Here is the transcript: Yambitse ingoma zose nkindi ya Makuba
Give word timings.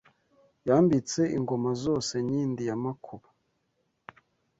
Yambitse 0.67 1.21
ingoma 1.37 1.69
zose 1.83 2.13
nkindi 2.25 2.61
ya 2.69 2.75
Makuba 2.83 3.27